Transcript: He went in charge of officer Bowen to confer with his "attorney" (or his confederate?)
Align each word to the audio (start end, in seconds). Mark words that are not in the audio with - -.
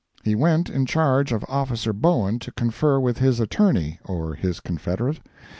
He 0.23 0.33
went 0.33 0.67
in 0.67 0.87
charge 0.87 1.31
of 1.31 1.45
officer 1.47 1.93
Bowen 1.93 2.39
to 2.39 2.51
confer 2.51 2.99
with 2.99 3.19
his 3.19 3.39
"attorney" 3.39 3.99
(or 4.03 4.33
his 4.33 4.59
confederate?) 4.59 5.19